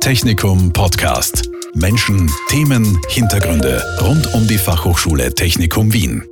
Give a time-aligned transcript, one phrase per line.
[0.00, 1.50] Technikum Podcast.
[1.74, 6.24] Menschen, Themen, Hintergründe rund um die Fachhochschule Technikum Wien.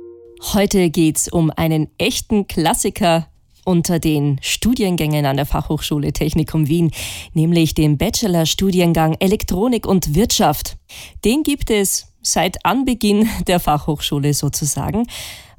[0.53, 3.27] Heute geht's um einen echten Klassiker
[3.65, 6.89] unter den Studiengängen an der Fachhochschule Technikum Wien,
[7.33, 10.77] nämlich den Bachelor-Studiengang Elektronik und Wirtschaft.
[11.23, 15.05] Den gibt es seit Anbeginn der Fachhochschule sozusagen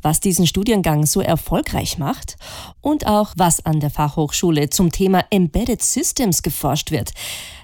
[0.03, 2.37] was diesen Studiengang so erfolgreich macht
[2.81, 7.13] und auch was an der Fachhochschule zum Thema Embedded Systems geforscht wird.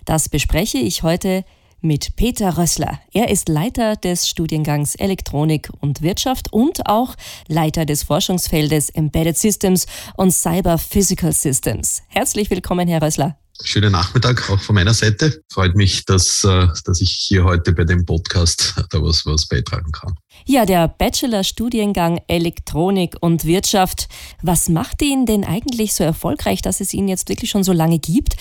[0.07, 1.45] Das bespreche ich heute
[1.81, 3.01] mit Peter Rössler.
[3.13, 7.17] Er ist Leiter des Studiengangs Elektronik und Wirtschaft und auch
[7.49, 12.05] Leiter des Forschungsfeldes Embedded Systems und Cyber Physical Systems.
[12.09, 13.37] Herzlich willkommen, Herr Rössler.
[13.63, 15.43] Schönen Nachmittag auch von meiner Seite.
[15.51, 19.93] Freut mich, dass, äh, dass ich hier heute bei dem Podcast da was, was beitragen
[19.93, 20.15] kann.
[20.45, 24.09] Ja, der Bachelor-Studiengang Elektronik und Wirtschaft.
[24.43, 27.99] Was macht ihn denn eigentlich so erfolgreich, dass es ihn jetzt wirklich schon so lange
[27.99, 28.37] gibt?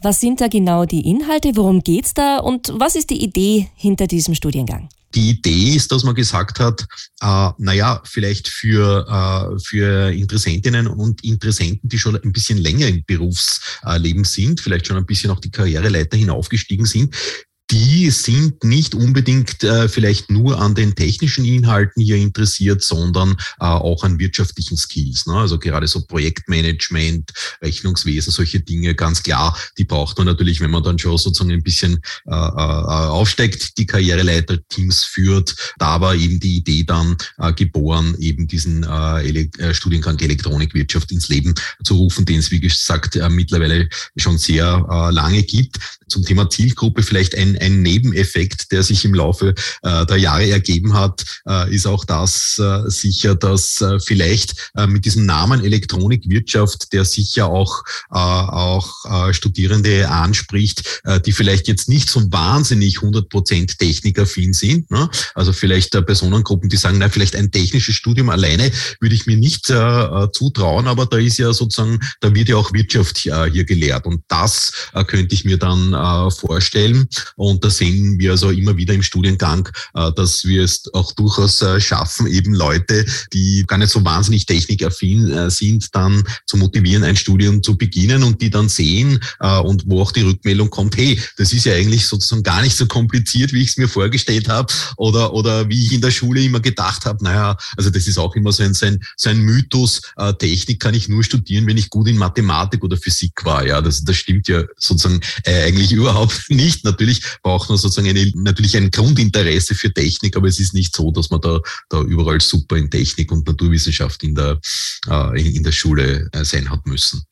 [0.00, 1.52] Was sind da genau die Inhalte?
[1.54, 2.38] Worum geht's da?
[2.38, 4.88] Und was ist die Idee hinter diesem Studiengang?
[5.14, 6.86] Die Idee ist, dass man gesagt hat,
[7.20, 13.04] äh, naja, vielleicht für, äh, für Interessentinnen und Interessenten, die schon ein bisschen länger im
[13.04, 17.14] Berufsleben sind, vielleicht schon ein bisschen auch die Karriereleiter hinaufgestiegen sind,
[17.72, 23.64] die sind nicht unbedingt äh, vielleicht nur an den technischen Inhalten hier interessiert, sondern äh,
[23.64, 25.26] auch an wirtschaftlichen Skills.
[25.26, 25.32] Ne?
[25.32, 30.82] Also gerade so Projektmanagement, Rechnungswesen, solche Dinge, ganz klar, die braucht man natürlich, wenn man
[30.82, 31.94] dann schon sozusagen ein bisschen
[32.26, 35.56] äh, äh, aufsteigt, die Karriereleiter-Teams führt.
[35.78, 41.10] Da war eben die Idee dann äh, geboren, eben diesen äh, Ele äh, Studiengang Elektronikwirtschaft
[41.10, 45.78] ins Leben zu rufen, den es, wie gesagt, äh, mittlerweile schon sehr äh, lange gibt.
[46.06, 50.94] Zum Thema Zielgruppe vielleicht ein ein Nebeneffekt, der sich im Laufe äh, der Jahre ergeben
[50.94, 56.92] hat, äh, ist auch das äh, sicher, dass äh, vielleicht äh, mit diesem Namen Elektronikwirtschaft,
[56.92, 64.52] der sicher auch, äh, auch Studierende anspricht, die vielleicht jetzt nicht so wahnsinnig 100% technikaffin
[64.52, 64.90] sind.
[64.90, 65.08] Ne?
[65.34, 68.70] Also vielleicht Personengruppen, die sagen, na, vielleicht ein technisches Studium alleine
[69.00, 73.26] würde ich mir nicht zutrauen, aber da ist ja sozusagen, da wird ja auch Wirtschaft
[73.26, 74.72] äh, hier gelehrt und das
[75.06, 75.92] könnte ich mir dann
[76.32, 77.08] vorstellen.
[77.36, 81.12] Und und da sehen wir also immer wieder im Studiengang, äh, dass wir es auch
[81.12, 86.56] durchaus äh, schaffen, eben Leute, die gar nicht so wahnsinnig technikaffin äh, sind, dann zu
[86.56, 89.20] motivieren, ein Studium zu beginnen und die dann sehen
[89.64, 92.86] und wo auch die Rückmeldung kommt, hey, das ist ja eigentlich sozusagen gar nicht so
[92.86, 96.60] kompliziert, wie ich es mir vorgestellt habe oder, oder wie ich in der Schule immer
[96.60, 97.22] gedacht habe.
[97.22, 100.00] Naja, also das ist auch immer so ein, so ein, so ein Mythos,
[100.38, 103.66] Technik kann ich nur studieren, wenn ich gut in Mathematik oder Physik war.
[103.66, 106.84] Ja, das, das stimmt ja sozusagen eigentlich überhaupt nicht.
[106.84, 111.10] Natürlich braucht man sozusagen eine, natürlich ein Grundinteresse für Technik, aber es ist nicht so,
[111.10, 114.60] dass man da, da überall super in Technik und Naturwissenschaft in der,
[115.08, 117.22] äh, in der Schule äh, sein hat müssen.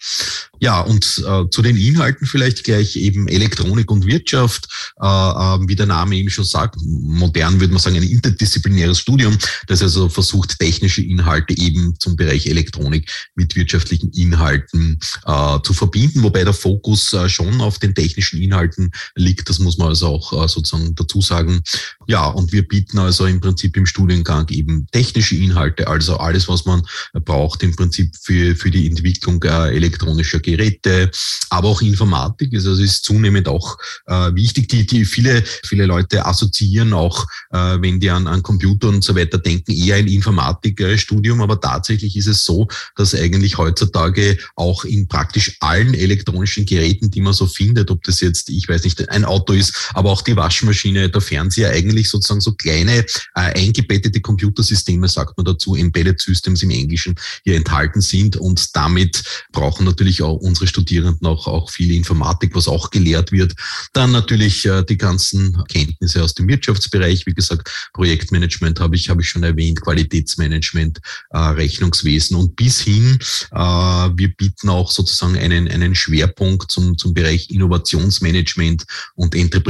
[0.58, 4.68] Ja, und äh, zu den Inhalten vielleicht gleich eben Elektronik und Wirtschaft,
[5.00, 9.38] äh, äh, wie der Name eben schon sagt, modern würde man sagen, ein interdisziplinäres Studium,
[9.68, 16.22] das also versucht, technische Inhalte eben zum Bereich Elektronik mit wirtschaftlichen Inhalten äh, zu verbinden,
[16.22, 20.32] wobei der Fokus äh, schon auf den technischen Inhalten liegt, das muss man also auch
[20.32, 21.62] äh, sozusagen dazu sagen.
[22.06, 26.64] Ja, und wir bieten also im Prinzip im Studiengang eben technische Inhalte, also alles, was
[26.64, 31.10] man braucht im Prinzip für, für die Entwicklung äh, elektronischer Geräte,
[31.50, 32.54] aber auch Informatik.
[32.54, 34.68] Also es ist zunehmend auch äh, wichtig.
[34.68, 39.38] Die, die viele, viele Leute assoziieren auch, wenn die an, an Computer und so weiter
[39.38, 41.40] denken, eher ein Informatikstudium.
[41.40, 47.20] Aber tatsächlich ist es so, dass eigentlich heutzutage auch in praktisch allen elektronischen Geräten, die
[47.20, 50.36] man so findet, ob das jetzt, ich weiß nicht, ein Auto ist, aber auch die
[50.36, 53.04] Waschmaschine, der Fernseher, eigentlich sozusagen so kleine äh,
[53.34, 57.14] eingebettete Computersysteme, sagt man dazu, Embedded Systems im Englischen,
[57.44, 58.36] hier enthalten sind.
[58.36, 63.54] Und damit brauchen natürlich auch unsere Studierenden auch, auch viel Informatik, was auch gelehrt wird.
[63.92, 69.22] Dann natürlich äh, die ganzen Kenntnisse aus dem Wirtschaftsbereich, wie gesagt, Projektmanagement habe ich, habe
[69.22, 70.98] ich schon erwähnt, Qualitätsmanagement,
[71.30, 73.18] äh, Rechnungswesen und bis hin,
[73.52, 79.69] äh, wir bieten auch sozusagen einen, einen Schwerpunkt zum, zum Bereich Innovationsmanagement und Entrepreneurship.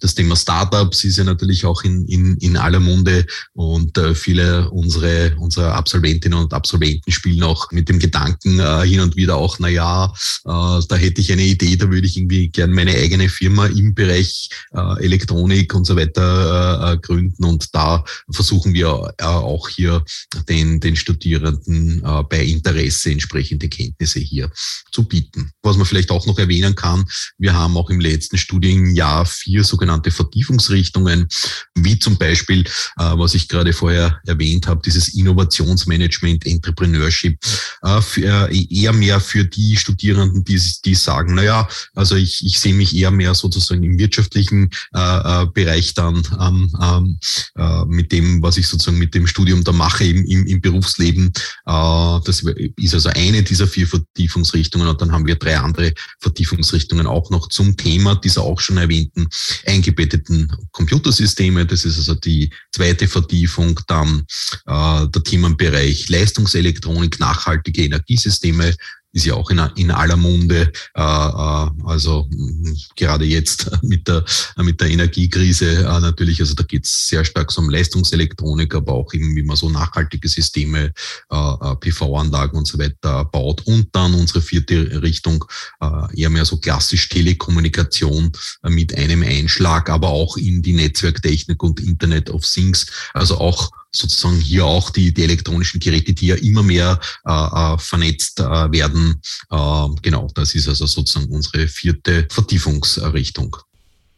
[0.00, 4.70] Das Thema Startups ist ja natürlich auch in, in, in aller Munde und äh, viele
[4.70, 9.58] unsere, unserer Absolventinnen und Absolventen spielen auch mit dem Gedanken äh, hin und wieder auch,
[9.58, 13.28] na ja, äh, da hätte ich eine Idee, da würde ich irgendwie gern meine eigene
[13.28, 19.14] Firma im Bereich äh, Elektronik und so weiter äh, äh gründen und da versuchen wir
[19.18, 20.04] äh, auch hier
[20.48, 24.50] den, den Studierenden äh, bei Interesse entsprechende Kenntnisse hier
[24.92, 25.50] zu bieten.
[25.62, 27.04] Was man vielleicht auch noch erwähnen kann,
[27.38, 31.28] wir haben auch im letzten Studien im Jahr vier sogenannte Vertiefungsrichtungen,
[31.74, 37.38] wie zum Beispiel, äh, was ich gerade vorher erwähnt habe, dieses Innovationsmanagement, Entrepreneurship,
[37.82, 42.58] äh, für, äh, eher mehr für die Studierenden, die, die sagen, naja, also ich, ich
[42.60, 47.18] sehe mich eher mehr sozusagen im wirtschaftlichen äh, äh Bereich dann ähm, ähm,
[47.56, 51.32] äh, mit dem, was ich sozusagen mit dem Studium da mache im, im, im Berufsleben.
[51.64, 52.42] Das
[52.76, 57.48] ist also eine dieser vier Vertiefungsrichtungen und dann haben wir drei andere Vertiefungsrichtungen auch noch
[57.48, 59.28] zum Thema dieser auch schon erwähnten
[59.66, 61.66] eingebetteten Computersysteme.
[61.66, 63.80] Das ist also die zweite Vertiefung.
[63.86, 64.26] Dann
[64.66, 68.74] äh, der Themenbereich Leistungselektronik, nachhaltige Energiesysteme,
[69.14, 70.72] ist ja auch in, in aller Munde.
[70.94, 72.28] Äh, äh, also
[72.96, 74.24] gerade jetzt mit der,
[74.56, 78.92] mit der Energiekrise äh, natürlich, also da geht es sehr stark so um Leistungselektronik, aber
[78.92, 80.92] auch eben, wie man so nachhaltige Systeme,
[81.30, 83.66] äh, äh PV-Anlagen und so weiter baut.
[83.66, 85.44] Und dann unsere vierte Richtung,
[85.80, 88.32] äh, eher mehr so klassisch Telekommunikation
[88.64, 92.86] äh, mit einem Einschlag, aber auch in die Netzwerktechnik und Internet of Things.
[93.12, 97.78] Also auch sozusagen hier auch die, die elektronischen Geräte, die ja immer mehr äh, äh,
[97.78, 99.20] vernetzt äh, werden.
[99.50, 103.56] Äh, genau, das ist also sozusagen unsere vierte Vertiefungsrichtung.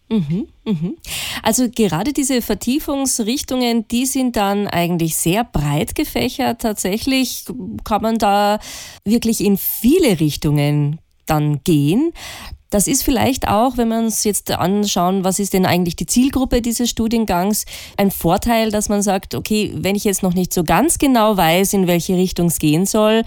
[0.09, 0.97] Mhm, mhm.
[1.43, 6.61] Also gerade diese Vertiefungsrichtungen, die sind dann eigentlich sehr breit gefächert.
[6.61, 7.45] Tatsächlich
[7.83, 8.61] kann man da
[9.05, 12.13] wirklich in viele Richtungen dann gehen.
[12.77, 16.61] Das ist vielleicht auch, wenn wir uns jetzt anschauen, was ist denn eigentlich die Zielgruppe
[16.61, 17.65] dieses Studiengangs,
[17.97, 21.73] ein Vorteil, dass man sagt, okay, wenn ich jetzt noch nicht so ganz genau weiß,
[21.73, 23.23] in welche Richtung es gehen soll,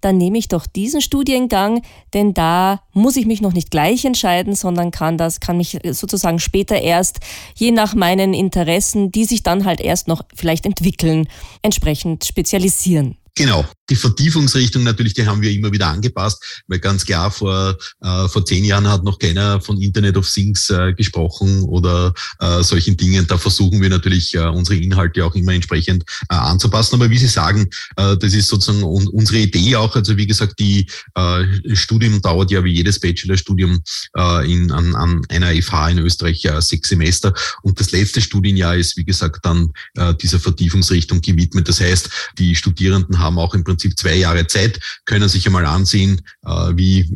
[0.00, 1.82] dann nehme ich doch diesen Studiengang,
[2.14, 6.38] denn da muss ich mich noch nicht gleich entscheiden, sondern kann das, kann mich sozusagen
[6.38, 7.20] später erst,
[7.54, 11.28] je nach meinen Interessen, die sich dann halt erst noch vielleicht entwickeln,
[11.60, 13.18] entsprechend spezialisieren.
[13.34, 13.62] Genau.
[13.88, 18.44] Die Vertiefungsrichtung natürlich, die haben wir immer wieder angepasst, weil ganz klar vor, äh, vor
[18.44, 23.26] zehn Jahren hat noch keiner von Internet of Things äh, gesprochen oder äh, solchen Dingen.
[23.26, 26.96] Da versuchen wir natürlich äh, unsere Inhalte auch immer entsprechend äh, anzupassen.
[26.96, 29.94] Aber wie Sie sagen, äh, das ist sozusagen un unsere Idee auch.
[29.94, 31.44] Also wie gesagt, die äh,
[31.74, 33.82] Studium dauert ja wie jedes Bachelorstudium
[34.16, 37.32] äh, in, an, an einer FH in Österreich äh, sechs Semester.
[37.62, 41.68] Und das letzte Studienjahr ist, wie gesagt, dann äh, dieser Vertiefungsrichtung gewidmet.
[41.68, 46.20] Das heißt, die Studierenden haben auch im Prinzip zwei Jahre Zeit, können sich einmal ansehen,
[46.44, 47.08] äh, wie,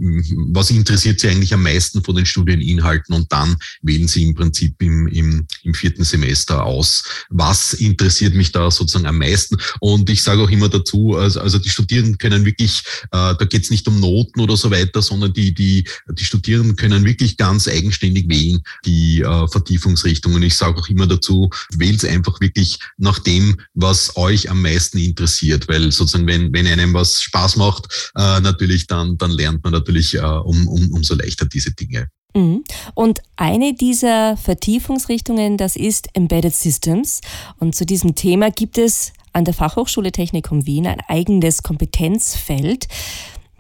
[0.52, 4.80] was interessiert sie eigentlich am meisten von den Studieninhalten und dann wählen sie im Prinzip
[4.82, 9.56] im, im, im vierten Semester aus, was interessiert mich da sozusagen am meisten.
[9.80, 13.62] Und ich sage auch immer dazu, also, also die Studierenden können wirklich, äh, da geht
[13.62, 17.68] es nicht um Noten oder so weiter, sondern die, die, die Studierenden können wirklich ganz
[17.68, 20.42] eigenständig wählen, die äh, Vertiefungsrichtungen.
[20.42, 25.68] Ich sage auch immer dazu, wählt einfach wirklich nach dem, was euch am meisten interessiert,
[25.68, 30.14] weil sozusagen, wenn, wenn einem was Spaß macht, äh, natürlich, dann, dann lernt man natürlich
[30.14, 32.08] äh, um, um, umso leichter diese Dinge.
[32.34, 32.64] Mhm.
[32.94, 37.20] Und eine dieser Vertiefungsrichtungen, das ist Embedded Systems.
[37.58, 42.88] Und zu diesem Thema gibt es an der Fachhochschule Technikum Wien ein eigenes Kompetenzfeld,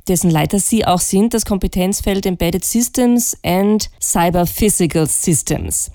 [0.08, 5.90] dessen Leiter Sie auch sind, das Kompetenzfeld Embedded Systems and Cyber Physical Systems.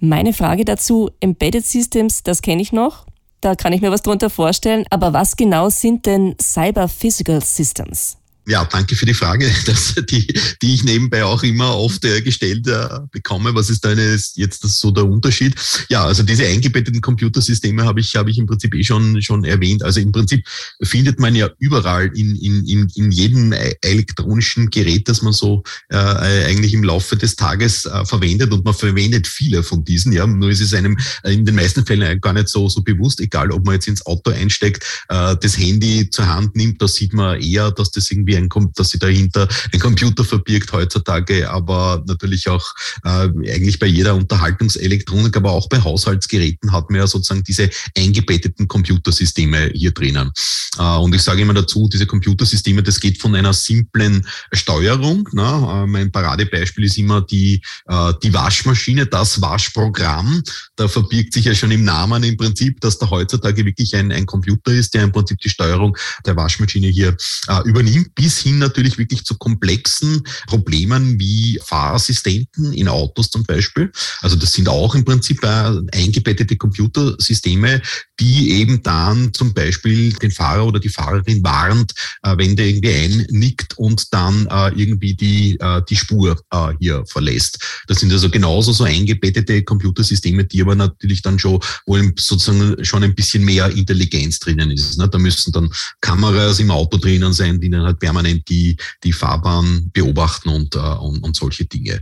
[0.00, 3.07] Meine Frage dazu, Embedded Systems, das kenne ich noch.
[3.40, 4.84] Da kann ich mir was drunter vorstellen.
[4.90, 8.18] Aber was genau sind denn Cyber Physical Systems?
[8.48, 10.26] Ja, danke für die Frage, dass, die,
[10.62, 13.54] die ich nebenbei auch immer oft äh, gestellt äh, bekomme.
[13.54, 15.54] Was ist da jetzt so der Unterschied?
[15.90, 19.82] Ja, also diese eingebetteten Computersysteme habe ich, habe ich im Prinzip eh schon, schon erwähnt.
[19.82, 20.46] Also im Prinzip
[20.82, 25.62] findet man ja überall in, in, in, in jedem e-, elektronischen Gerät, das man so
[25.90, 30.12] äh, eigentlich im Laufe des Tages äh, verwendet und man verwendet viele von diesen.
[30.12, 33.52] Ja, nur ist es einem in den meisten Fällen gar nicht so, so bewusst, egal
[33.52, 37.38] ob man jetzt ins Auto einsteigt, äh, das Handy zur Hand nimmt, da sieht man
[37.42, 42.64] eher, dass das irgendwie ein, dass sich dahinter ein Computer verbirgt heutzutage, aber natürlich auch
[43.04, 48.68] äh, eigentlich bei jeder Unterhaltungselektronik, aber auch bei Haushaltsgeräten hat man ja sozusagen diese eingebetteten
[48.68, 50.32] Computersysteme hier drinnen.
[50.78, 55.28] Äh, und ich sage immer dazu, diese Computersysteme, das geht von einer simplen Steuerung.
[55.32, 55.42] Ne?
[55.42, 60.42] Äh, mein Paradebeispiel ist immer die, äh, die Waschmaschine, das Waschprogramm.
[60.76, 64.26] Da verbirgt sich ja schon im Namen im Prinzip, dass da heutzutage wirklich ein, ein
[64.26, 67.16] Computer ist, der im Prinzip die Steuerung der Waschmaschine hier
[67.48, 73.42] äh, übernimmt, bis bis hin natürlich wirklich zu komplexen Problemen wie Fahrassistenten in Autos zum
[73.42, 73.90] Beispiel.
[74.20, 77.80] Also das sind auch im Prinzip äh, eingebettete Computersysteme,
[78.20, 82.92] die eben dann zum Beispiel den Fahrer oder die Fahrerin warnt, äh, wenn der irgendwie
[82.92, 85.58] einnickt und dann äh, irgendwie die,
[85.88, 86.38] die Spur
[86.80, 87.58] hier verlässt.
[87.86, 93.04] Das sind also genauso so eingebettete Computersysteme, die aber natürlich dann schon, wo sozusagen schon
[93.04, 94.98] ein bisschen mehr Intelligenz drinnen ist.
[94.98, 95.08] Ne?
[95.08, 95.70] Da müssen dann
[96.00, 100.74] Kameras im Auto drinnen sein, die dann halt permanent permanent die, die Fahrbahn beobachten und,
[100.74, 102.00] äh, und, und solche Dinge.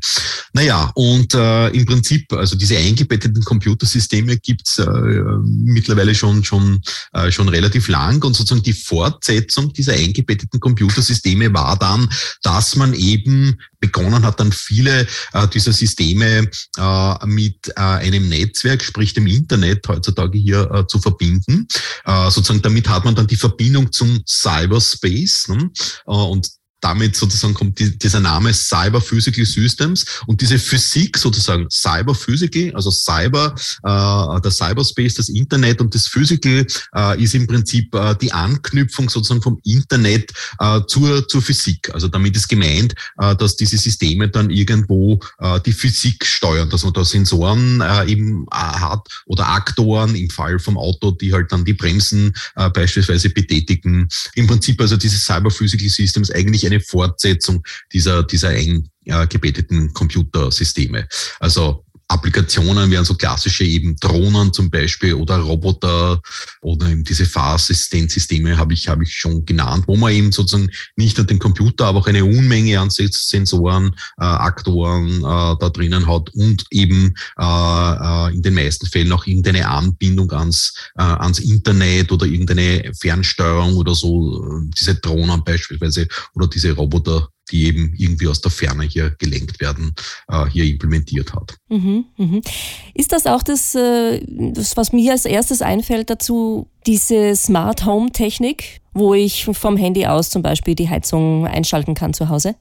[0.52, 4.87] Naja, und äh, im Prinzip, also diese eingebetteten Computersysteme gibt's äh,
[5.44, 6.80] mittlerweile schon, schon,
[7.12, 12.08] äh, schon relativ lang und sozusagen die Fortsetzung dieser eingebetteten Computersysteme war dann,
[12.42, 18.83] dass man eben begonnen hat, dann viele äh, dieser Systeme äh, mit äh, einem Netzwerk,
[18.83, 21.66] sprich dem Internet heutzutage hier äh, zu verbinden.
[22.04, 25.71] Äh, sozusagen damit hat man dann die Verbindung zum Cyberspace ne?
[26.06, 26.49] Äh, und
[26.80, 32.73] damit sozusagen kommt die, dieser Name Cyber Physical Systems und diese Physik sozusagen Cyber Physical,
[32.75, 38.14] also Cyber, äh, der Cyberspace, das Internet und das Physical äh, ist im Prinzip äh,
[38.21, 41.90] die Anknüpfung sozusagen vom Internet äh, zur, zur Physik.
[41.92, 46.85] Also damit ist gemeint, äh, dass diese Systeme dann irgendwo äh, die Physik steuern, dass
[46.85, 51.50] man da Sensoren äh, eben äh, hat oder Aktoren im Fall vom Auto, die halt
[51.52, 54.09] dann die Bremsen äh, beispielsweise betätigen.
[54.35, 59.92] Im Prinzip also diese Cyber Physical Systems eigentlich eine Fortsetzung dieser, dieser eng äh, gebeteten
[59.92, 61.08] Computersysteme.
[61.40, 66.20] Also Applikationen wären so klassische eben Drohnen zum Beispiel oder Roboter
[66.60, 71.16] oder eben diese Fahrassistenzsysteme habe ich, habe ich schon genannt, wo man eben sozusagen nicht
[71.16, 76.30] nur den Computer, aber auch eine Unmenge an Sensoren, äh, Aktoren äh, da drinnen hat
[76.34, 82.12] und eben äh, äh, in den meisten Fällen auch irgendeine Anbindung ans, äh, ans Internet
[82.12, 88.29] oder irgendeine Fernsteuerung oder so, äh, diese Drohnen beispielsweise oder diese Roboter die eben irgendwie
[88.29, 89.95] aus der Ferne hier gelenkt werden,
[90.29, 91.57] äh, hier implementiert hat.
[91.69, 92.43] Mhm, mhm.
[92.95, 98.11] Ist das auch das, äh, das, was mir als erstes einfällt dazu, diese Smart Home
[98.11, 102.55] Technik, wo ich vom Handy aus zum Beispiel die Heizung einschalten kann zu Hause?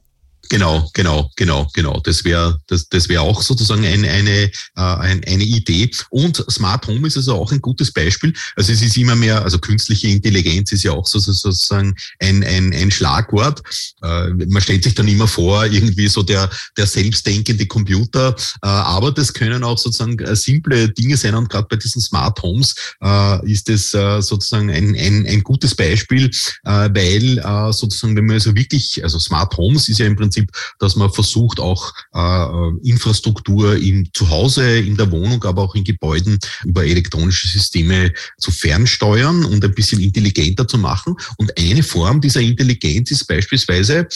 [0.48, 2.00] Genau, genau, genau, genau.
[2.00, 5.90] Das wäre das, das wäre auch sozusagen ein, eine, äh, ein, eine Idee.
[6.10, 8.32] Und Smart Home ist also auch ein gutes Beispiel.
[8.54, 12.72] Also es ist immer mehr, also künstliche Intelligenz ist ja auch so, sozusagen ein, ein,
[12.72, 13.62] ein Schlagwort.
[14.02, 18.34] Äh, man stellt sich dann immer vor, irgendwie so der, der selbstdenkende Computer.
[18.62, 21.34] Äh, aber das können auch sozusagen äh, simple Dinge sein.
[21.34, 25.74] Und gerade bei diesen Smart Homes äh, ist es äh, sozusagen ein, ein, ein gutes
[25.74, 26.26] Beispiel,
[26.64, 30.35] äh, weil äh, sozusagen, wenn man also wirklich, also Smart Homes ist ja im Prinzip
[30.36, 35.84] Prinzip, dass man versucht, auch äh, Infrastruktur im Zuhause, in der Wohnung, aber auch in
[35.84, 41.14] Gebäuden über elektronische Systeme zu fernsteuern und ein bisschen intelligenter zu machen.
[41.38, 44.06] Und eine Form dieser Intelligenz ist beispielsweise,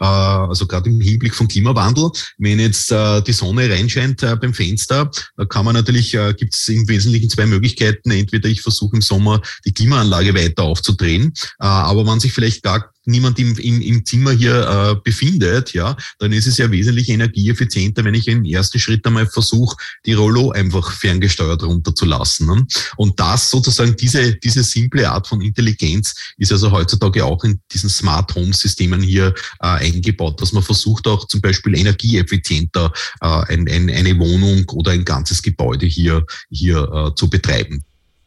[0.00, 4.54] äh, also gerade im Hinblick vom Klimawandel, wenn jetzt äh, die Sonne reinscheint äh, beim
[4.54, 8.10] Fenster, da kann man natürlich, äh, gibt es im Wesentlichen zwei Möglichkeiten.
[8.10, 12.95] Entweder ich versuche im Sommer die Klimaanlage weiter aufzudrehen, äh, aber wenn sich vielleicht gar
[13.06, 18.04] niemand im, im, im Zimmer hier äh, befindet, ja, dann ist es ja wesentlich energieeffizienter,
[18.04, 22.46] wenn ich im ersten Schritt einmal versuche, die Rollo einfach ferngesteuert runterzulassen.
[22.46, 22.66] Ne?
[22.96, 27.90] Und das sozusagen, diese, diese simple Art von Intelligenz ist also heutzutage auch in diesen
[27.90, 33.68] Smart Home Systemen hier äh, eingebaut, dass man versucht auch zum Beispiel energieeffizienter äh, ein,
[33.68, 37.84] ein, eine Wohnung oder ein ganzes Gebäude hier, hier äh, zu betreiben.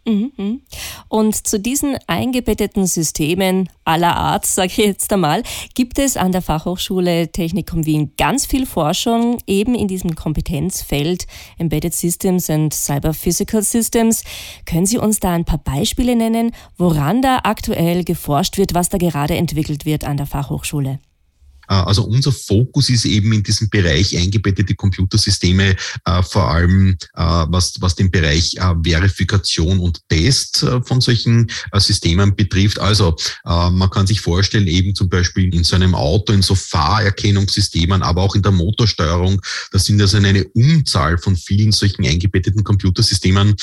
[0.09, 0.61] Mhm.
[1.07, 5.43] Und zu diesen eingebetteten Systemen aller Art, sage ich jetzt einmal,
[5.75, 11.93] gibt es an der Fachhochschule Technikum Wien ganz viel Forschung eben in diesem Kompetenzfeld Embedded
[11.93, 14.23] Systems and Cyber Physical Systems.
[14.65, 18.97] Können Sie uns da ein paar Beispiele nennen, woran da aktuell geforscht wird, was da
[18.97, 20.99] gerade entwickelt wird an der Fachhochschule?
[21.69, 27.21] Äh, also unser Fokus ist eben in diesem Bereich eingebettete Computersysteme, äh, vor allem äh,
[27.47, 32.79] was, was den Bereich Verifikation und Test von solchen Systemen betrifft.
[32.79, 38.01] Also man kann sich vorstellen, eben zum Beispiel in so einem Auto, in so Fahrerkennungssystemen,
[38.01, 43.55] aber auch in der Motorsteuerung, da sind also eine Unzahl von vielen solchen eingebetteten Computersystemen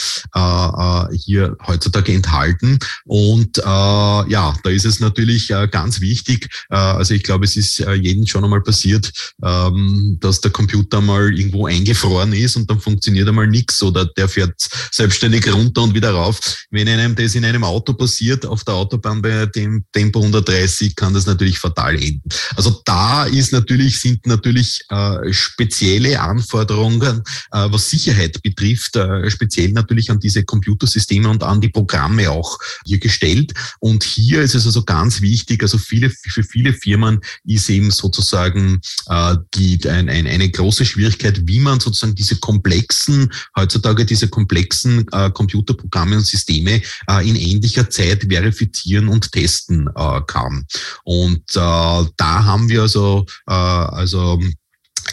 [1.13, 2.79] hier heutzutage enthalten.
[3.05, 8.45] Und ja, da ist es natürlich ganz wichtig, also ich glaube, es ist jeden schon
[8.45, 9.11] einmal passiert,
[9.43, 14.29] ähm, dass der Computer mal irgendwo eingefroren ist und dann funktioniert einmal nichts oder der
[14.29, 16.39] fährt selbstständig runter und wieder rauf.
[16.71, 21.15] Wenn einem das in einem Auto passiert, auf der Autobahn bei dem Tempo 130, kann
[21.15, 22.23] das natürlich fatal enden.
[22.55, 27.23] Also da ist natürlich, sind natürlich äh, spezielle Anforderungen,
[27.53, 32.59] äh, was Sicherheit betrifft, äh, speziell natürlich an diese Computersysteme und an die Programme auch
[32.85, 33.53] hier gestellt.
[33.81, 37.91] Und hier ist es also ganz wichtig, also viele, für viele Firmen ist eben eben
[37.91, 44.29] sozusagen äh, die, ein, ein, eine große Schwierigkeit, wie man sozusagen diese komplexen, heutzutage diese
[44.29, 50.67] komplexen äh, Computerprogramme und Systeme äh, in ähnlicher Zeit verifizieren und testen äh, kann.
[51.05, 54.41] Und äh, da haben wir also, äh, also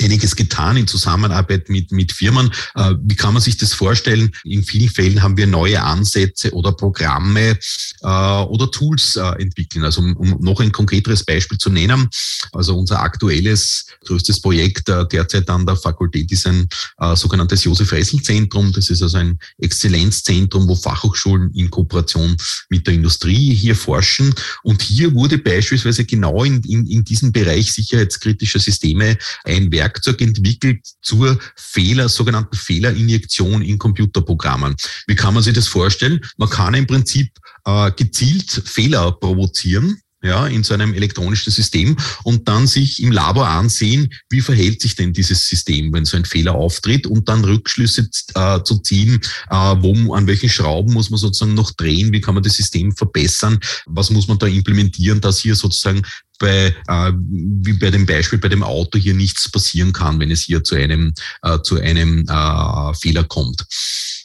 [0.01, 2.51] einiges getan in Zusammenarbeit mit, mit Firmen.
[2.75, 4.31] Äh, wie kann man sich das vorstellen?
[4.43, 7.57] In vielen Fällen haben wir neue Ansätze oder Programme
[8.01, 9.83] äh, oder Tools äh, entwickeln.
[9.83, 12.09] Also um, um noch ein konkreteres Beispiel zu nennen,
[12.51, 16.67] also unser aktuelles größtes Projekt derzeit an der Fakultät ist ein
[17.15, 18.73] sogenanntes Josef-Ressel-Zentrum.
[18.73, 22.35] Das ist also ein Exzellenzzentrum, wo Fachhochschulen in Kooperation
[22.69, 24.33] mit der Industrie hier forschen.
[24.63, 30.21] Und hier wurde beispielsweise genau in, in, in diesem Bereich sicherheitskritischer Systeme ein Werk Werkzeug
[30.21, 34.75] entwickelt zur Fehler, sogenannten Fehlerinjektion in Computerprogrammen.
[35.07, 36.21] Wie kann man sich das vorstellen?
[36.37, 37.31] Man kann im Prinzip
[37.65, 43.45] äh, gezielt Fehler provozieren ja, in so einem elektronischen System und dann sich im Labor
[43.45, 48.07] ansehen, wie verhält sich denn dieses System, wenn so ein Fehler auftritt und dann Rückschlüsse
[48.35, 52.35] äh, zu ziehen, äh, wo, an welchen Schrauben muss man sozusagen noch drehen, wie kann
[52.35, 56.03] man das System verbessern, was muss man da implementieren, dass hier sozusagen
[56.43, 60.41] bei, äh, wie bei dem Beispiel bei dem Auto hier nichts passieren kann, wenn es
[60.41, 63.65] hier zu einem, äh, zu einem äh, Fehler kommt.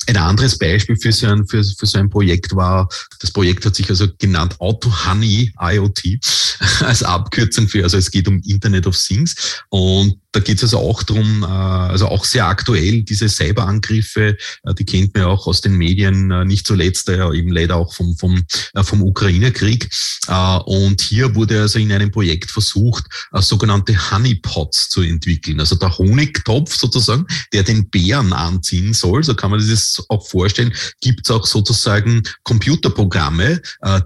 [0.08, 2.88] Ein anderes Beispiel für so, ein, für, für so ein Projekt war,
[3.20, 6.18] das Projekt hat sich also genannt Auto Honey IoT
[6.80, 10.78] als Abkürzung für, also es geht um Internet of Things und da geht es also
[10.78, 15.46] auch drum, äh, also auch sehr aktuell, diese Cyberangriffe, äh, die kennt man ja auch
[15.46, 18.44] aus den Medien, äh, nicht zuletzt ja eben leider auch vom, vom,
[18.82, 19.88] vom Ukraine-Krieg.
[20.66, 25.58] Und hier wurde also in einem Projekt versucht, sogenannte Honeypots zu entwickeln.
[25.58, 30.26] Also der Honigtopf sozusagen, der den Bären anziehen soll, so kann man sich das auch
[30.26, 33.62] vorstellen, gibt es auch sozusagen Computerprogramme,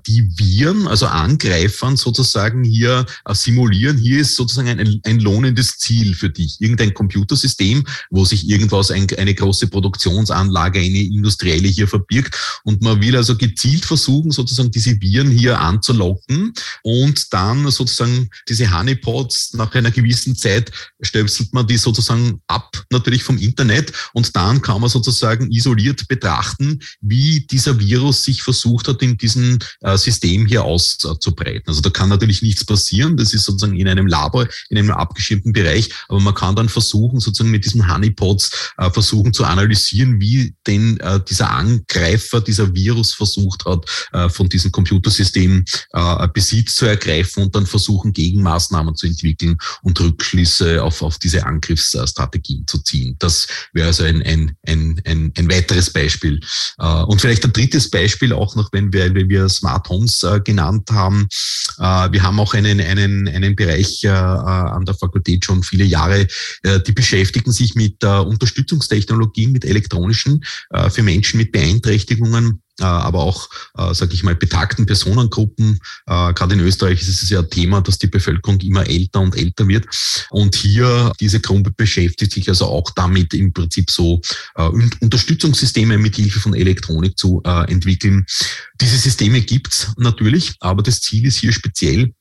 [0.06, 3.98] die Viren, also Angreifern sozusagen hier simulieren.
[3.98, 6.60] Hier ist sozusagen ein, ein lohnendes Ziel für dich.
[6.60, 12.60] Irgendein Computersystem, wo sich irgendwas, ein, eine große Produktionsanlage, eine industrielle hier verbirgt.
[12.64, 16.52] Und man will also gezielt versuchen, sozusagen diese Viren hier anzulocken
[16.82, 23.22] und dann sozusagen diese Honeypots nach einer gewissen Zeit stöpselt man die sozusagen ab, natürlich
[23.22, 23.92] vom Internet.
[24.12, 29.58] Und dann kann man sozusagen isoliert betrachten, wie dieser Virus sich versucht hat, in diesem
[29.80, 31.64] äh, System hier auszubreiten.
[31.66, 33.16] Also da kann natürlich nichts passieren.
[33.16, 35.90] Das ist sozusagen in einem Labor, in einem abgeschirmten Bereich.
[36.08, 40.98] Aber man kann dann versuchen, sozusagen mit diesen Honeypots äh, versuchen zu analysieren, wie denn
[41.00, 47.44] äh, dieser Angreifer, dieser Virus versucht hat, äh, von diesem Computersystem äh, Besitz zu ergreifen
[47.44, 53.16] und dann versuchen, Gegenmaßnahmen zu entwickeln und Rückschlüsse auf, auf diese Angriffsstrategien zu ziehen.
[53.18, 56.40] Das wäre also ein, ein, ein, ein, ein weiteres Beispiel.
[56.78, 60.40] Äh, und vielleicht ein drittes Beispiel, auch noch, wenn wir, wenn wir Smart Homes äh,
[60.40, 61.28] genannt haben.
[61.78, 66.26] Wir haben auch einen, einen, einen Bereich an der Fakultät schon viele Jahre,
[66.62, 73.20] äh, die beschäftigen sich mit äh, Unterstützungstechnologien, mit elektronischen äh, für Menschen mit Beeinträchtigungen aber
[73.20, 73.48] auch,
[73.92, 75.78] sage ich mal, betagten Personengruppen.
[76.06, 79.68] Gerade in Österreich ist es ja ein Thema, dass die Bevölkerung immer älter und älter
[79.68, 79.86] wird.
[80.30, 84.22] Und hier, diese Gruppe beschäftigt sich also auch damit, im Prinzip so
[84.54, 88.24] Unterstützungssysteme mit Hilfe von Elektronik zu entwickeln.
[88.80, 92.14] Diese Systeme gibt's natürlich, aber das Ziel ist hier speziell,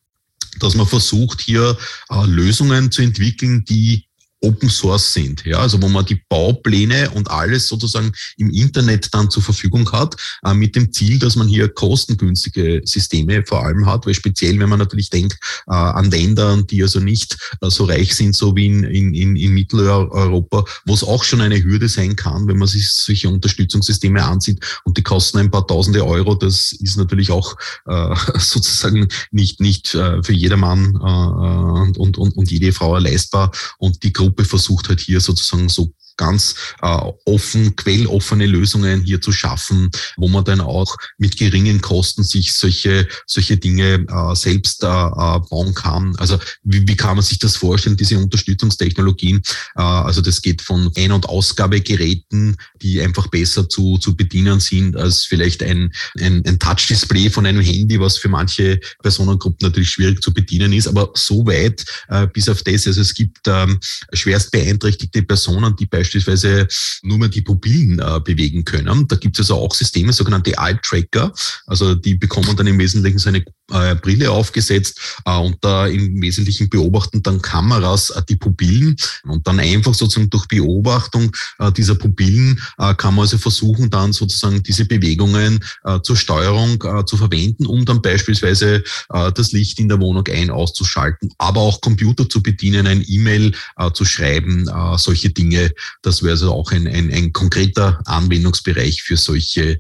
[0.60, 1.78] dass man versucht, hier
[2.10, 4.06] äh, Lösungen zu entwickeln, die
[4.42, 9.30] Open Source sind, ja, also wo man die Baupläne und alles sozusagen im Internet dann
[9.30, 14.06] zur Verfügung hat, äh, mit dem Ziel, dass man hier kostengünstige Systeme vor allem hat,
[14.06, 18.16] weil speziell, wenn man natürlich denkt äh, an Ländern, die also nicht äh, so reich
[18.16, 22.48] sind, so wie in, in, in Mitteleuropa, wo es auch schon eine Hürde sein kann,
[22.48, 26.98] wenn man sich solche Unterstützungssysteme ansieht und die kosten ein paar tausende Euro, das ist
[26.98, 32.98] natürlich auch äh, sozusagen nicht, nicht äh, für jedermann äh, und, und, und jede Frau
[32.98, 33.52] leistbar.
[33.78, 36.54] Und die Gruppe Gruppe versucht halt hier sozusagen so ganz
[36.84, 42.54] äh, offen, quelloffene Lösungen hier zu schaffen, wo man dann auch mit geringen Kosten sich
[42.54, 46.16] solche, solche Dinge äh, selbst äh, äh, bauen kann.
[46.18, 49.42] Also wie, wie kann man sich das vorstellen, diese Unterstützungstechnologien?
[49.76, 54.96] Äh, also das geht von Ein- und Ausgabegeräten, die einfach besser zu, zu bedienen sind
[54.96, 60.22] als vielleicht ein, ein, ein Touch-Display von einem Handy, was für manche Personengruppen natürlich schwierig
[60.22, 62.86] zu bedienen ist, aber so weit äh, bis auf das.
[62.86, 63.80] Also es gibt ähm,
[64.14, 66.68] schwerst beeinträchtigte Personen, die beispielsweise beispielsweise
[67.04, 69.08] nur mehr die Pupillen äh, bewegen können.
[69.08, 71.32] Da gibt es also auch Systeme, sogenannte Eye-Tracker.
[71.66, 76.22] Also die bekommen dann im Wesentlichen so eine äh, Brille aufgesetzt äh, und da im
[76.22, 78.96] Wesentlichen beobachten dann Kameras äh, die Pupillen.
[79.24, 84.14] Und dann einfach sozusagen durch Beobachtung äh, dieser Pupillen äh, kann man also versuchen, dann
[84.14, 85.60] sozusagen diese Bewegungen
[86.04, 91.62] zur Steuerung zu verwenden, um dann beispielsweise das Licht in der Wohnung ein- auszuschalten, aber
[91.62, 93.54] auch Computer zu bedienen, ein E-Mail
[93.94, 95.72] zu schreiben, solche Dinge.
[96.02, 99.80] Das wäre also auch ein, ein, ein konkreter Anwendungsbereich für solche,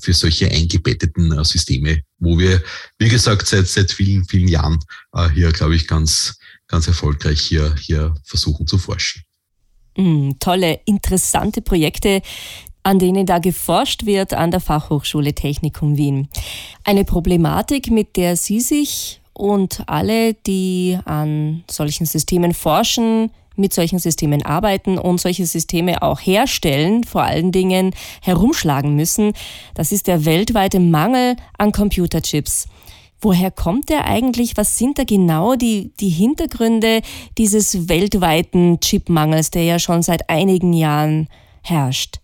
[0.00, 2.62] für solche eingebetteten Systeme, wo wir,
[2.98, 4.78] wie gesagt, seit, seit vielen, vielen Jahren
[5.12, 9.22] äh, hier, glaube ich, ganz, ganz erfolgreich hier, hier versuchen zu forschen.
[9.96, 12.22] Mm, tolle, interessante Projekte,
[12.82, 16.28] an denen da geforscht wird an der Fachhochschule Technikum Wien.
[16.84, 23.98] Eine Problematik, mit der Sie sich und alle, die an solchen Systemen forschen, mit solchen
[23.98, 29.32] Systemen arbeiten und solche Systeme auch herstellen, vor allen Dingen herumschlagen müssen,
[29.74, 32.66] das ist der weltweite Mangel an Computerchips.
[33.20, 34.56] Woher kommt der eigentlich?
[34.56, 37.00] Was sind da genau die, die Hintergründe
[37.38, 41.28] dieses weltweiten Chipmangels, der ja schon seit einigen Jahren
[41.62, 42.20] herrscht?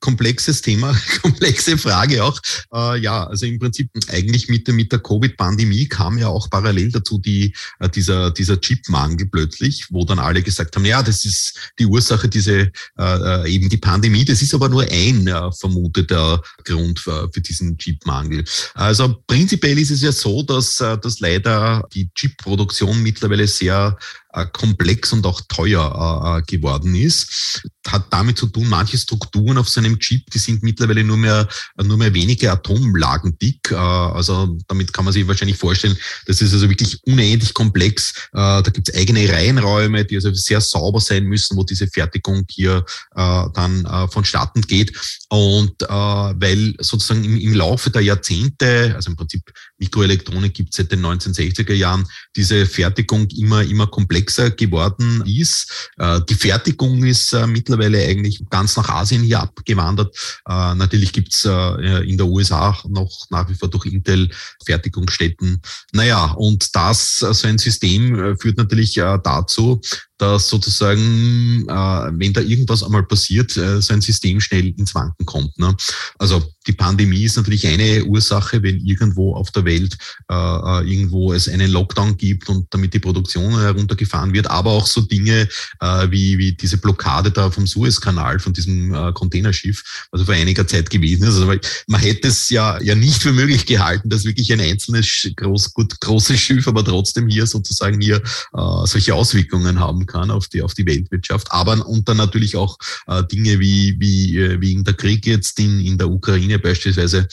[0.00, 2.40] Komplexes Thema, komplexe Frage auch.
[2.72, 7.18] Äh, ja, also im Prinzip eigentlich mit, mit der Covid-Pandemie kam ja auch parallel dazu
[7.18, 11.86] die, äh, dieser, dieser Chipmangel plötzlich, wo dann alle gesagt haben, ja, das ist die
[11.86, 14.24] Ursache, diese äh, äh eben die Pandemie.
[14.24, 18.44] Das ist aber nur ein äh, vermuteter Grund für, für diesen Chipmangel.
[18.74, 23.96] Also prinzipiell ist es ja so, dass, äh, dass leider die Chipproduktion mittlerweile sehr
[24.46, 27.62] komplex und auch teuer äh, äh, geworden ist.
[27.86, 31.48] Hat damit zu tun, manche Strukturen auf seinem Chip, die sind mittlerweile nur mehr,
[31.82, 33.72] nur mehr wenige Atomlagen dick.
[33.72, 35.96] Also damit kann man sich wahrscheinlich vorstellen,
[36.26, 38.28] das ist also wirklich unendlich komplex.
[38.32, 42.84] Da gibt es eigene Reihenräume, die also sehr sauber sein müssen, wo diese Fertigung hier
[43.14, 44.92] dann vonstatten geht.
[45.30, 50.92] Und weil sozusagen im, im Laufe der Jahrzehnte, also im Prinzip Mikroelektronik gibt es seit
[50.92, 55.90] den 1960er Jahren, diese Fertigung immer, immer komplexer komplexer geworden ist.
[55.96, 60.14] Äh, die Fertigung ist äh, mittlerweile eigentlich ganz nach Asien hier abgewandert.
[60.48, 64.28] Äh, natürlich gibt's in der USA noch nach wie vor durch Intel
[64.64, 65.60] Fertigungsstätten.
[65.92, 69.80] Naja, und das, so ein System führt natürlich dazu,
[70.18, 75.24] dass sozusagen, äh, wenn da irgendwas einmal passiert, äh, so ein System schnell ins Wanken
[75.24, 75.56] kommt.
[75.58, 75.74] Ne?
[76.18, 79.96] Also die Pandemie ist natürlich eine Ursache, wenn irgendwo auf der Welt
[80.30, 84.86] äh, äh, irgendwo es einen Lockdown gibt und damit die Produktion heruntergefahren wird, aber auch
[84.86, 85.48] so Dinge
[85.80, 90.66] äh, wie, wie diese Blockade da vom Suezkanal, von diesem äh, Containerschiff, also vor einiger
[90.66, 91.36] Zeit gewesen ist.
[91.36, 91.46] Also
[91.86, 96.00] man hätte es ja, ja nicht für möglich gehalten, dass wirklich ein einzelnes groß, gut,
[96.00, 100.74] großes Schiff, aber trotzdem hier sozusagen hier äh, solche Auswirkungen haben kann auf die, auf
[100.74, 101.52] die Weltwirtschaft.
[101.52, 105.58] Aber und dann natürlich auch äh, Dinge wie, wie, äh, wie in der Krieg jetzt
[105.60, 107.28] in, in der Ukraine beispielsweise.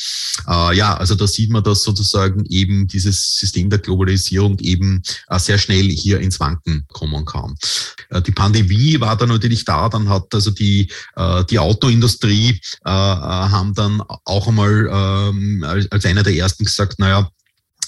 [0.48, 5.40] Äh, ja, also da sieht man, dass sozusagen eben dieses System der Globalisierung eben äh,
[5.40, 7.56] sehr schnell hier ins Wanken kommen kann.
[8.10, 12.90] Äh, die Pandemie war dann natürlich da, dann hat also die, äh, die Autoindustrie äh,
[12.90, 17.30] äh haben dann auch einmal ähm, als, als einer der ersten gesagt, naja,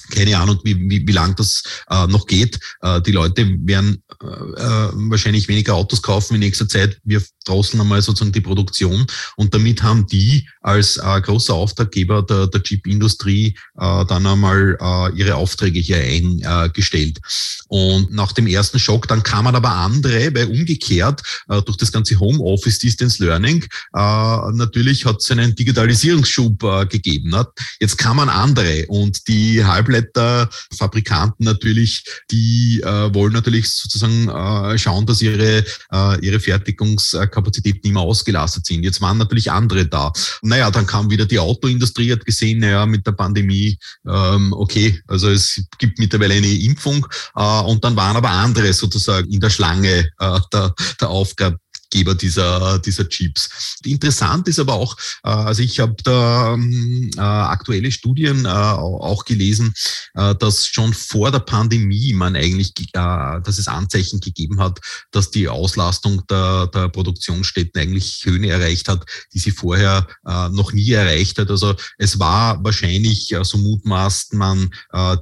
[0.10, 2.60] keine Ahnung, wie, wie, wie lang das äh, noch geht.
[2.82, 7.00] Äh, die Leute werden äh, äh, wahrscheinlich weniger Autos kaufen in nächster Zeit.
[7.04, 9.06] Wir drosseln einmal sozusagen die Produktion.
[9.36, 15.18] Und damit haben die als äh, großer Auftraggeber der, der Chip-Industrie äh, dann einmal äh,
[15.18, 17.20] ihre Aufträge hier eingestellt.
[17.68, 22.20] Und nach dem ersten Schock, dann kamen aber andere, weil umgekehrt äh, durch das ganze
[22.20, 27.30] Homeoffice, Distance Learning, äh, natürlich hat es einen Digitalisierungsschub äh, gegeben.
[27.30, 27.48] Ne?
[27.80, 35.06] Jetzt kamen andere und die Halbleiter Halbleiterfabrikanten natürlich, die äh, wollen natürlich sozusagen äh, schauen,
[35.06, 38.84] dass ihre, äh, ihre Fertigungskapazitäten immer ausgelastet sind.
[38.84, 40.12] Jetzt waren natürlich andere da.
[40.42, 45.30] Naja, dann kam wieder die Autoindustrie, hat gesehen, naja, mit der Pandemie, ähm, okay, also
[45.30, 47.06] es gibt mittlerweile eine Impfung
[47.36, 51.58] äh, und dann waren aber andere sozusagen in der Schlange äh, der, der Aufgabe
[51.90, 53.78] Geber dieser, dieser Chips.
[53.86, 59.26] Interessant ist aber auch, äh, also ich habe da ähm, äh, aktuelle Studien äh, auch
[59.26, 59.74] gelesen,
[60.14, 64.80] dass schon vor der Pandemie man eigentlich, dass es Anzeichen gegeben hat,
[65.12, 70.08] dass die Auslastung der, der Produktionsstätten eigentlich Höhen erreicht hat, die sie vorher
[70.52, 71.50] noch nie erreicht hat.
[71.50, 74.70] Also es war wahrscheinlich, so mutmaßt man,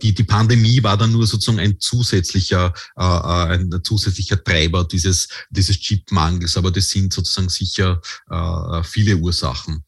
[0.01, 6.54] die, die Pandemie war dann nur sozusagen ein zusätzlicher, ein zusätzlicher Treiber dieses, dieses Chipmangels
[6.57, 9.83] aber das sind sozusagen sicher äh, viele Ursachen.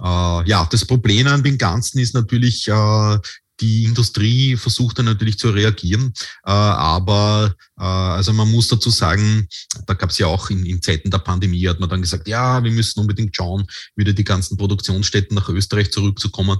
[0.00, 3.18] Äh, ja, das Problem an dem Ganzen ist natürlich, äh,
[3.60, 6.12] die Industrie versucht dann natürlich zu reagieren,
[6.44, 9.46] äh, aber äh, also man muss dazu sagen,
[9.86, 12.62] da gab es ja auch in, in, Zeiten der Pandemie, hat man dann gesagt, ja,
[12.62, 16.58] wir müssen unbedingt schauen, wieder die ganzen Produktionsstätten nach Österreich zurückzukommen.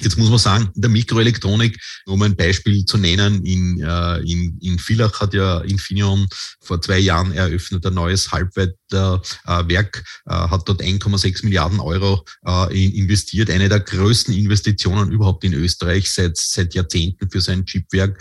[0.00, 4.58] Jetzt muss man sagen, in der Mikroelektronik, um ein Beispiel zu nennen, in, äh, in,
[4.60, 6.26] in Villach hat ja Infineon
[6.60, 13.50] vor zwei Jahren eröffnet ein neues Halbleiterwerk, äh, hat dort 1,6 Milliarden Euro äh, investiert.
[13.50, 18.20] Eine der größten Investitionen überhaupt in Österreich seit, seit Jahrzehnten für sein Chipwerk.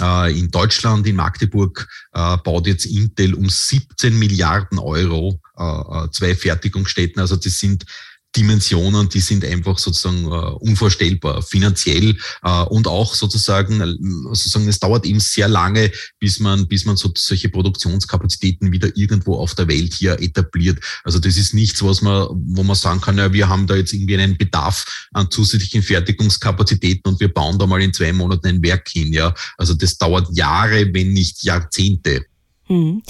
[0.00, 6.10] Äh, in Deutschland, in Magdeburg, äh, baut jetzt Intel um 17 Milliarden Euro äh, äh,
[6.10, 7.20] zwei Fertigungsstätten.
[7.20, 7.86] Also das sind
[8.36, 13.94] Dimensionen, die sind einfach sozusagen äh, unvorstellbar, finanziell äh, und auch sozusagen, äh,
[14.34, 19.36] sozusagen, es dauert eben sehr lange, bis man, bis man so, solche Produktionskapazitäten wieder irgendwo
[19.36, 20.78] auf der Welt hier etabliert.
[21.04, 23.92] Also das ist nichts, was man, wo man sagen kann, ja, wir haben da jetzt
[23.92, 28.62] irgendwie einen Bedarf an zusätzlichen Fertigungskapazitäten und wir bauen da mal in zwei Monaten ein
[28.62, 29.12] Werk hin.
[29.12, 32.26] Ja, also das dauert Jahre, wenn nicht Jahrzehnte.
[32.66, 33.02] Hm.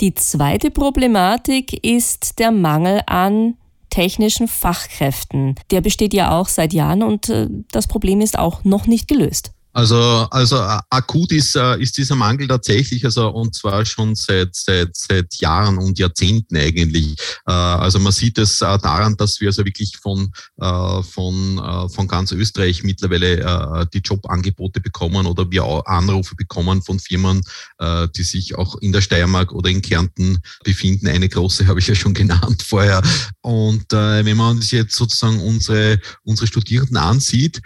[0.00, 3.54] Die zweite Problematik ist der Mangel an
[3.90, 5.56] technischen Fachkräften.
[5.70, 9.52] Der besteht ja auch seit Jahren und äh, das Problem ist auch noch nicht gelöst.
[9.72, 14.54] Also, also äh, akut ist, äh, ist dieser Mangel tatsächlich, also und zwar schon seit,
[14.54, 17.14] seit, seit Jahren und Jahrzehnten eigentlich.
[17.46, 22.82] Äh, also man sieht es daran, dass wir also wirklich von, von, von ganz Österreich
[22.82, 27.42] mittlerweile die Jobangebote bekommen oder wir Anrufe bekommen von Firmen,
[28.16, 31.08] die sich auch in der Steiermark oder in Kärnten befinden.
[31.08, 33.02] Eine große habe ich ja schon genannt vorher.
[33.40, 37.60] Und wenn man uns jetzt sozusagen unsere, unsere Studierenden ansieht,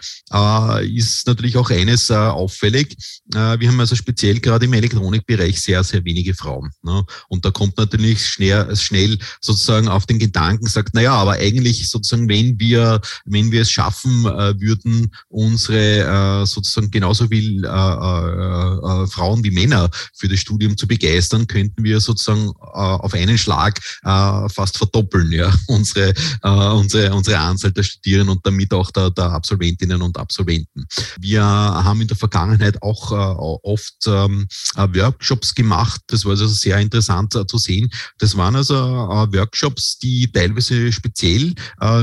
[0.83, 2.97] ist natürlich auch eine eines äh, auffällig.
[3.35, 6.71] Äh, wir haben also speziell gerade im Elektronikbereich sehr, sehr wenige Frauen.
[6.83, 7.05] Ne?
[7.29, 12.29] Und da kommt natürlich schnell, schnell sozusagen auf den Gedanken, sagt, naja, aber eigentlich sozusagen,
[12.29, 19.03] wenn wir, wenn wir es schaffen äh, würden, unsere äh, sozusagen genauso viel äh, äh,
[19.03, 23.39] äh, Frauen wie Männer für das Studium zu begeistern, könnten wir sozusagen äh, auf einen
[23.39, 28.91] Schlag äh, fast verdoppeln, ja, unsere, äh, unsere, unsere Anzahl der Studierenden und damit auch
[28.91, 30.87] der, der Absolventinnen und Absolventen.
[31.21, 31.45] Wir
[31.85, 36.01] haben in der Vergangenheit auch äh, oft ähm, äh, Workshops gemacht.
[36.09, 37.91] Das war also sehr interessant äh, zu sehen.
[38.19, 41.55] Das waren also Workshops, die teilweise speziell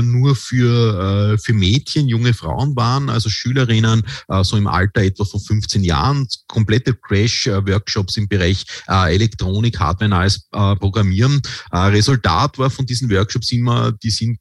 [0.02, 4.02] nur für, für Mädchen, junge Frauen waren, also Schülerinnen
[4.42, 11.40] so im Alter etwa von 15 Jahren, komplette Crash-Workshops im Bereich Elektronik, Hardware, nahes Programmieren.
[11.72, 14.38] Resultat war von diesen Workshops immer, die sind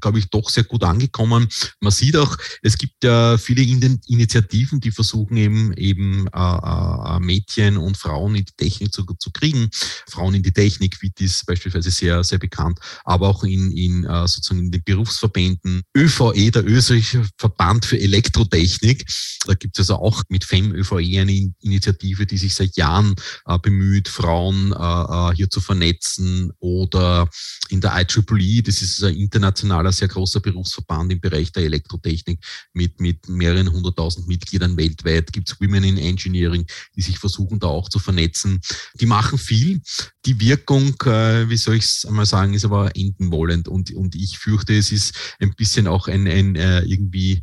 [0.00, 1.48] glaube ich, doch sehr gut angekommen.
[1.80, 7.76] Man sieht auch, es gibt ja viele Initiativen, die versuchen eben eben äh, äh, Mädchen
[7.76, 9.68] und Frauen in die Technik zu, zu kriegen.
[10.08, 14.26] Frauen in die Technik, wie ist beispielsweise sehr, sehr bekannt, aber auch in, in äh,
[14.28, 15.82] sozusagen in den Berufsverbänden.
[15.96, 19.06] ÖVE, der österreichische Verband für Elektrotechnik,
[19.46, 23.14] da gibt es also auch mit FEM ÖVE eine Initiative, die sich seit Jahren
[23.46, 27.28] äh, bemüht, Frauen äh, äh hier zu vernetzen oder
[27.68, 32.40] in der IEEE, das ist ein internationales internationaler, sehr großer Berufsverband im Bereich der Elektrotechnik
[32.72, 35.32] mit, mit mehreren hunderttausend Mitgliedern weltweit.
[35.32, 36.66] Gibt es Women in Engineering,
[36.96, 38.60] die sich versuchen, da auch zu vernetzen.
[39.00, 39.80] Die machen viel.
[40.24, 43.68] Die Wirkung, äh, wie soll ich es einmal sagen, ist aber enden wollend.
[43.68, 47.42] Und, und ich fürchte, es ist ein bisschen auch ein, ein äh, irgendwie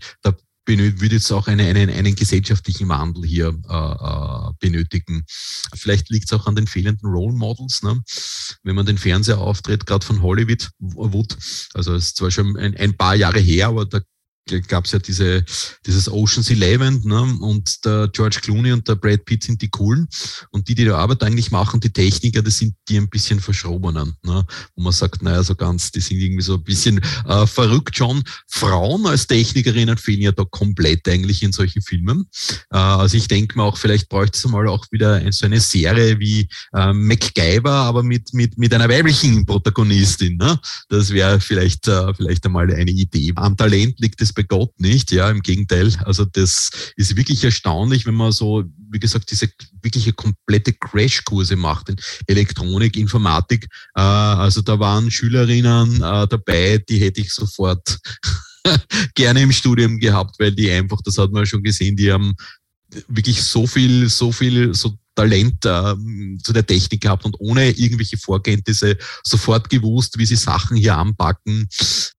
[0.68, 5.26] der würde jetzt auch eine, einen, einen gesellschaftlichen Wandel hier äh, äh benötigen.
[5.74, 7.84] Vielleicht liegt es auch an den fehlenden Role Models.
[7.84, 8.02] Ne?
[8.64, 11.38] Wenn man den Fernseher auftritt, gerade von Hollywood, Wood,
[11.74, 14.02] also es ist zwar schon ein, ein paar Jahre her, aber da
[14.68, 15.44] gab es ja diese,
[15.86, 17.22] dieses Ocean's Eleven ne?
[17.40, 20.08] und der George Clooney und der Brad Pitt sind die coolen
[20.52, 24.14] und die, die die Arbeit eigentlich machen, die Techniker, das sind die ein bisschen verschrobenen,
[24.24, 24.46] ne?
[24.76, 28.24] wo man sagt, naja, so ganz, die sind irgendwie so ein bisschen äh, verrückt schon.
[28.48, 32.26] Frauen als Technikerinnen fehlen ja da komplett eigentlich in solchen Filmen.
[32.72, 36.20] Äh, also ich denke mir auch, vielleicht bräuchte es mal auch wieder so eine Serie
[36.20, 40.38] wie äh, MacGyver, aber mit, mit, mit einer weiblichen Protagonistin.
[40.38, 40.60] Ne?
[40.90, 43.34] Das wäre vielleicht, äh, vielleicht einmal eine Idee.
[43.36, 45.92] Am Talent liegt es bei Gott nicht, ja, im Gegenteil.
[46.04, 49.50] Also das ist wirklich erstaunlich, wenn man so, wie gesagt, diese
[49.82, 51.96] wirkliche komplette Crashkurse macht in
[52.28, 53.68] Elektronik, Informatik.
[53.96, 58.00] Äh, also da waren Schülerinnen äh, dabei, die hätte ich sofort
[59.16, 62.36] gerne im Studium gehabt, weil die einfach, das hat man schon gesehen, die haben
[63.08, 65.96] wirklich so viel, so viel, so Talent äh,
[66.44, 71.68] zu der Technik gehabt und ohne irgendwelche Vorkenntnisse sofort gewusst, wie sie Sachen hier anpacken.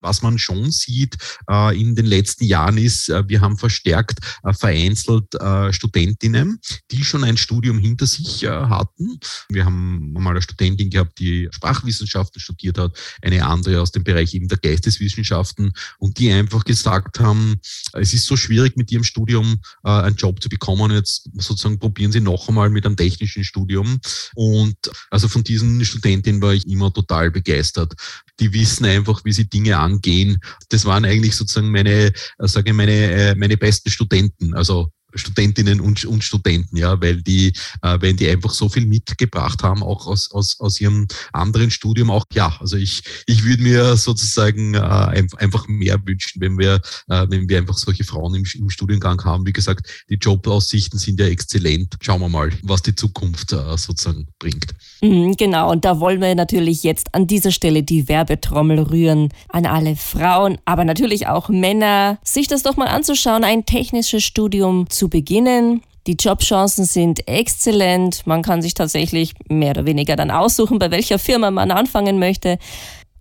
[0.01, 1.17] Was man schon sieht
[1.51, 7.05] äh, in den letzten Jahren ist, äh, wir haben verstärkt äh, vereinzelt äh, Studentinnen, die
[7.05, 9.19] schon ein Studium hinter sich äh, hatten.
[9.49, 14.35] Wir haben mal eine Studentin gehabt, die Sprachwissenschaften studiert hat, eine andere aus dem Bereich
[14.35, 17.61] eben der Geisteswissenschaften und die einfach gesagt haben,
[17.93, 20.91] es ist so schwierig mit ihrem Studium einen Job zu bekommen.
[20.93, 24.01] Jetzt sozusagen probieren sie noch einmal mit einem technischen Studium.
[24.35, 24.77] Und
[25.11, 27.95] also von diesen Studentinnen war ich immer total begeistert.
[28.41, 30.39] Die wissen einfach, wie sie Dinge angehen.
[30.69, 34.55] Das waren eigentlich sozusagen meine, äh, sage ich, meine, äh, meine besten Studenten.
[34.55, 37.53] Also Studentinnen und, und Studenten, ja, weil die,
[37.83, 42.11] äh, wenn die einfach so viel mitgebracht haben, auch aus, aus, aus ihrem anderen Studium,
[42.11, 47.27] auch ja, also ich, ich würde mir sozusagen äh, einfach mehr wünschen, wenn wir, äh,
[47.29, 49.47] wenn wir einfach solche Frauen im, im Studiengang haben.
[49.47, 51.97] Wie gesagt, die Jobaussichten sind ja exzellent.
[52.01, 54.75] Schauen wir mal, was die Zukunft äh, sozusagen bringt.
[55.03, 59.67] Mhm, genau, und da wollen wir natürlich jetzt an dieser Stelle die Werbetrommel rühren an
[59.67, 65.06] alle Frauen, aber natürlich auch Männer, sich das doch mal anzuschauen, ein technisches Studium zu
[65.09, 65.83] beginnen.
[66.07, 68.27] Die Jobchancen sind exzellent.
[68.27, 72.59] Man kann sich tatsächlich mehr oder weniger dann aussuchen, bei welcher Firma man anfangen möchte.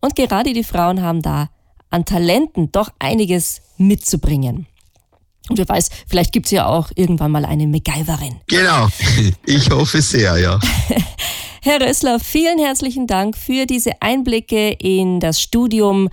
[0.01, 1.49] Und gerade die Frauen haben da
[1.89, 4.67] an Talenten doch einiges mitzubringen.
[5.49, 8.35] Und wer weiß, vielleicht gibt es ja auch irgendwann mal eine MacGyverin.
[8.47, 8.87] Genau,
[9.45, 10.59] ich hoffe sehr, ja.
[11.61, 16.09] Herr Rössler, vielen herzlichen Dank für diese Einblicke in das Studium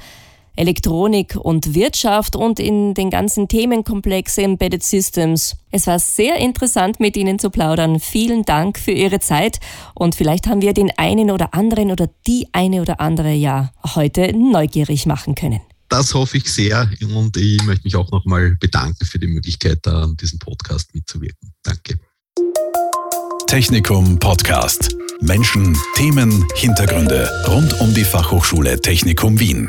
[0.57, 5.57] Elektronik und Wirtschaft und in den ganzen Themenkomplex Embedded Systems.
[5.71, 8.01] Es war sehr interessant, mit Ihnen zu plaudern.
[8.01, 9.61] Vielen Dank für Ihre Zeit
[9.95, 14.37] und vielleicht haben wir den einen oder anderen oder die eine oder andere ja heute
[14.37, 15.61] neugierig machen können.
[15.89, 20.17] Das hoffe ich sehr und ich möchte mich auch nochmal bedanken für die Möglichkeit, an
[20.17, 21.53] diesem Podcast mitzuwirken.
[21.63, 21.99] Danke.
[23.47, 24.97] Technikum Podcast.
[25.21, 29.69] Menschen, Themen, Hintergründe rund um die Fachhochschule Technikum Wien.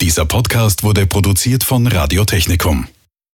[0.00, 2.88] Dieser Podcast wurde produziert von Radio Technikum.